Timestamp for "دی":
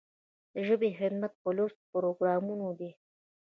2.79-2.91